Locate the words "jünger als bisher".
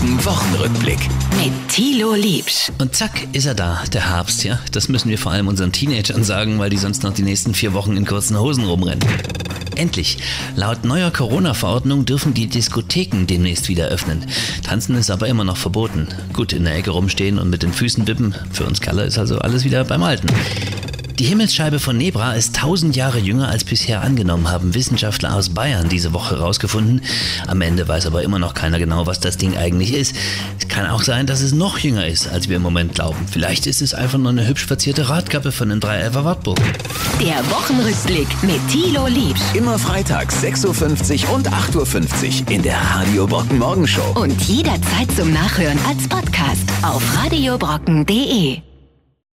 23.18-24.00